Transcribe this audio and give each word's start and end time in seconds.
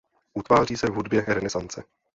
Utváří 0.33 0.77
se 0.77 0.87
v 0.87 0.93
hudbě 0.93 1.21
renesance. 1.27 1.83